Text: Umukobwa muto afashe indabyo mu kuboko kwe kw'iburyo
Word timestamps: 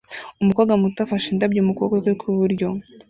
Umukobwa 0.41 0.73
muto 0.81 0.99
afashe 1.05 1.27
indabyo 1.29 1.61
mu 1.67 1.73
kuboko 1.77 1.95
kwe 2.03 2.13
kw'iburyo 2.19 2.67